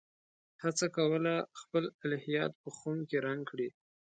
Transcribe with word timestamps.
هڅه 0.61 0.85
کوله 0.97 1.33
خپل 1.59 1.83
الهیات 2.03 2.51
په 2.63 2.69
خُم 2.77 2.97
کې 3.09 3.17
رنګ 3.25 3.41
کړي. 3.51 3.69